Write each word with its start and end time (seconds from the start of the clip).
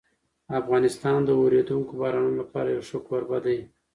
افغانستان 0.59 1.17
د 1.25 1.29
اورېدونکو 1.41 1.91
بارانونو 2.01 2.39
لپاره 2.41 2.67
یو 2.75 2.81
ښه 2.89 2.99
کوربه 3.07 3.37
دی. 3.45 3.59